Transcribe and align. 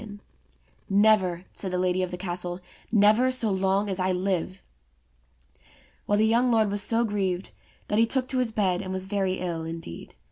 170 0.01 0.23
ENGLISH 0.89 1.03
FAIRY 1.03 1.03
TALES 1.03 1.03
"Never," 1.03 1.45
said 1.53 1.71
the 1.73 1.77
lady 1.77 2.01
of 2.01 2.09
the 2.09 2.17
Castle, 2.17 2.59
"never 2.91 3.29
so 3.29 3.51
long 3.51 3.87
as 3.87 3.99
I 3.99 4.11
live." 4.11 4.63
Well, 6.07 6.17
the 6.17 6.25
young 6.25 6.49
lord 6.49 6.71
was 6.71 6.81
so 6.81 7.05
grieved, 7.05 7.51
that 7.87 7.99
he 7.99 8.07
took 8.07 8.27
to 8.29 8.39
his 8.39 8.51
bed 8.51 8.81
and 8.81 8.91
was 8.91 9.05
very 9.05 9.33
ill 9.33 9.63
indeed. 9.63 10.15